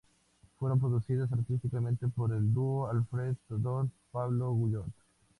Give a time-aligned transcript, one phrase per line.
[0.57, 4.89] Fueron producidas artísticamente por el dúo Alfredo Toth-Pablo Guyot.